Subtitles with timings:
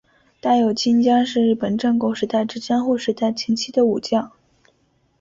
[0.39, 4.31] 大友亲家是日本战国时代至江户时代前期的武将。